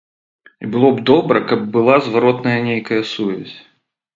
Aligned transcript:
І 0.63 0.69
было 0.75 0.89
б 0.95 1.03
добра, 1.09 1.43
каб 1.53 1.61
была 1.75 1.99
зваротная 2.07 2.57
нейкая 2.71 3.01
сувязь. 3.15 3.55